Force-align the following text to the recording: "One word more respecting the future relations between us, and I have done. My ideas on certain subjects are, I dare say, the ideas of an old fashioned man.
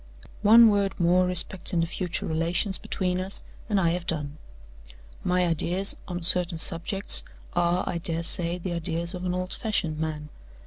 "One 0.41 0.67
word 0.71 0.99
more 0.99 1.27
respecting 1.27 1.79
the 1.81 1.85
future 1.85 2.25
relations 2.25 2.79
between 2.79 3.21
us, 3.21 3.43
and 3.69 3.79
I 3.79 3.91
have 3.91 4.07
done. 4.07 4.39
My 5.23 5.45
ideas 5.45 5.95
on 6.07 6.23
certain 6.23 6.57
subjects 6.57 7.23
are, 7.53 7.83
I 7.87 7.99
dare 7.99 8.23
say, 8.23 8.57
the 8.57 8.73
ideas 8.73 9.13
of 9.13 9.25
an 9.25 9.35
old 9.35 9.53
fashioned 9.53 9.99
man. 9.99 10.29